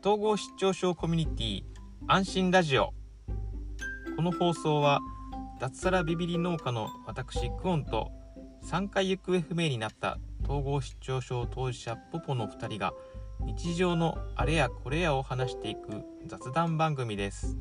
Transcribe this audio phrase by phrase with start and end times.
[0.00, 1.62] 統合失調症コミュニティ
[2.08, 2.94] 安心ラジオ
[4.16, 4.98] この放送は
[5.60, 8.10] 脱サラビビリ農家の私クオンと
[8.64, 12.94] 3回行方不明になった統合失調症当事者ポポの2人が
[13.40, 17.58] 日常のあれやこれやを話していく雑談番組です。